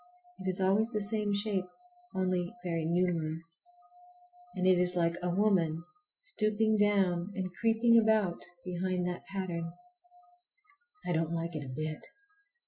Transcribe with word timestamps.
It 0.39 0.49
is 0.49 0.59
always 0.59 0.89
the 0.89 0.99
same 0.99 1.31
shape, 1.31 1.67
only 2.15 2.55
very 2.65 2.85
numerous. 2.85 3.61
And 4.55 4.65
it 4.65 4.79
is 4.79 4.95
like 4.95 5.15
a 5.21 5.29
woman 5.29 5.83
stooping 6.19 6.75
down 6.75 7.31
and 7.35 7.53
creeping 7.61 7.99
about 7.99 8.41
behind 8.65 9.05
that 9.07 9.27
pattern. 9.27 9.73
I 11.05 11.11
don't 11.11 11.35
like 11.35 11.55
it 11.55 11.63
a 11.63 11.69
bit. 11.69 12.03